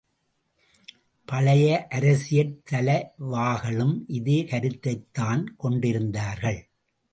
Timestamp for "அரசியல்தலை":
1.89-2.97